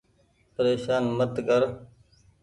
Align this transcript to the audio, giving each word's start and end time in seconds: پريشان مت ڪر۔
پريشان 0.55 1.03
مت 1.17 1.33
ڪر۔ 1.47 1.61